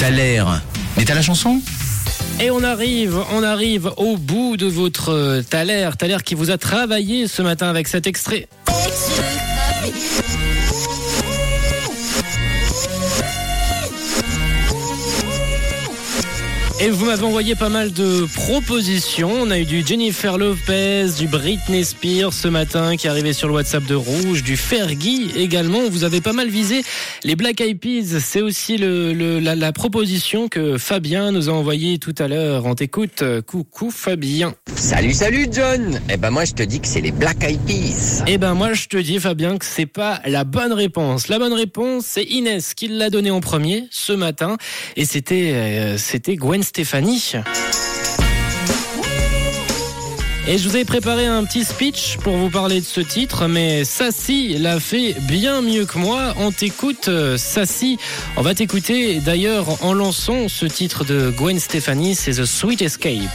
[0.00, 0.60] T'as l'air.
[0.96, 1.60] Mais t'as la chanson?
[2.40, 6.58] Et on arrive, on arrive au bout de votre euh, Thaler, Thaler qui vous a
[6.58, 8.48] travaillé ce matin avec cet extrait.
[16.86, 19.32] Et vous m'avez envoyé pas mal de propositions.
[19.32, 23.48] On a eu du Jennifer Lopez, du Britney Spears ce matin qui est arrivé sur
[23.48, 25.88] le WhatsApp de Rouge, du Fergie également.
[25.88, 26.82] Vous avez pas mal visé
[27.22, 28.18] les Black Eyed Peas.
[28.20, 32.66] C'est aussi le, le- la, la proposition que Fabien nous a envoyée tout à l'heure.
[32.66, 33.24] On t'écoute.
[33.46, 34.54] Coucou Fabien.
[34.76, 38.24] Salut, salut John Eh ben moi je te dis que c'est les Black Eyed Peas.
[38.26, 41.28] Eh ben moi je te dis Fabien que c'est pas la bonne réponse.
[41.28, 44.58] La bonne réponse c'est Inès qui l'a donné en premier ce matin
[44.96, 46.73] et c'était euh, c'était Gwen Stefani.
[50.46, 53.84] Et je vous ai préparé un petit speech pour vous parler de ce titre, mais
[53.84, 56.34] Sassy l'a fait bien mieux que moi.
[56.36, 57.96] On t'écoute, Sassy.
[58.36, 63.30] On va t'écouter d'ailleurs en lançant ce titre de Gwen Stefani, c'est The Sweet Escape.